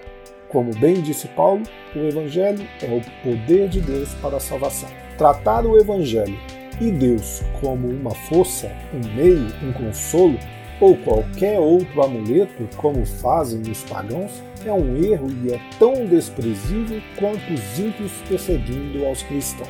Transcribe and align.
como 0.49 0.75
bem 0.75 1.01
disse 1.01 1.27
Paulo, 1.29 1.63
o 1.95 1.99
Evangelho 1.99 2.65
é 2.81 2.85
o 2.87 3.01
poder 3.23 3.69
de 3.69 3.81
Deus 3.81 4.13
para 4.15 4.37
a 4.37 4.39
salvação. 4.39 4.89
Tratar 5.17 5.65
o 5.65 5.77
Evangelho 5.77 6.37
e 6.79 6.91
Deus 6.91 7.41
como 7.61 7.87
uma 7.87 8.11
força, 8.11 8.71
um 8.93 9.15
meio, 9.15 9.47
um 9.63 9.73
consolo 9.73 10.37
ou 10.79 10.95
qualquer 10.97 11.59
outro 11.59 12.01
amuleto, 12.01 12.67
como 12.75 13.05
fazem 13.05 13.61
os 13.71 13.83
pagãos, 13.83 14.43
é 14.65 14.73
um 14.73 14.97
erro 14.97 15.27
e 15.43 15.53
é 15.53 15.59
tão 15.79 16.05
desprezível 16.05 17.01
quanto 17.17 17.53
os 17.53 17.79
ímpios 17.79 18.11
perseguindo 18.27 19.05
aos 19.05 19.23
cristãos. 19.23 19.69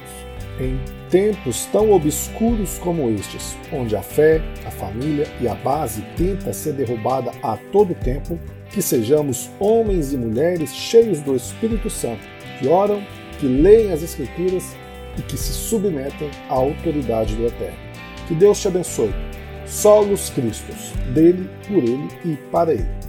Em 0.60 0.80
tempos 1.10 1.66
tão 1.66 1.92
obscuros 1.92 2.78
como 2.78 3.10
estes, 3.10 3.58
onde 3.74 3.96
a 3.96 4.02
fé, 4.02 4.42
a 4.66 4.72
família 4.72 5.28
e 5.42 5.48
a 5.48 5.56
base 5.56 6.02
tenta 6.16 6.54
ser 6.54 6.74
derrubada 6.74 7.32
a 7.44 7.58
todo 7.72 7.94
tempo, 7.94 8.40
que 8.76 8.82
sejamos 8.82 9.50
homens 9.58 10.12
e 10.12 10.18
mulheres 10.18 10.76
cheios 10.76 11.22
do 11.22 11.34
Espírito 11.34 11.90
Santo, 11.90 12.20
que 12.60 12.68
oram, 12.68 13.02
que 13.40 13.48
leem 13.48 13.94
as 13.94 14.04
Escrituras 14.04 14.76
e 15.18 15.22
que 15.22 15.38
se 15.38 15.54
submetem 15.54 16.30
à 16.50 16.56
autoridade 16.56 17.36
do 17.36 17.46
Eterno. 17.46 17.78
Que 18.28 18.36
Deus 18.36 18.60
te 18.60 18.68
abençoe. 18.68 19.16
Solos 19.66 20.30
Cristos, 20.30 20.92
dele, 21.14 21.50
por 21.66 21.78
ele 21.78 22.10
e 22.26 22.36
para 22.52 22.74
ele. 22.74 23.05